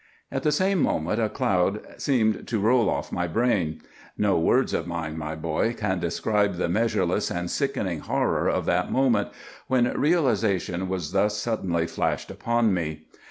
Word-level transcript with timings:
"'At 0.31 0.41
the 0.41 0.51
same 0.51 0.81
moment 0.81 1.21
a 1.21 1.29
cloud 1.29 1.81
seemed 1.97 2.47
to 2.47 2.57
roll 2.59 2.89
off 2.89 3.11
my 3.11 3.27
brain. 3.27 3.81
No 4.17 4.39
words 4.39 4.73
of 4.73 4.87
mine, 4.87 5.15
my 5.15 5.35
boy, 5.35 5.75
can 5.75 5.99
describe 5.99 6.55
the 6.55 6.67
measureless 6.67 7.29
and 7.29 7.51
sickening 7.51 7.99
horror 7.99 8.49
of 8.49 8.65
that 8.65 8.91
moment, 8.91 9.27
when 9.67 9.93
realization 9.95 10.89
was 10.89 11.11
thus 11.11 11.37
suddenly 11.37 11.85
flashed 11.85 12.31
upon 12.31 12.73
me. 12.73 13.03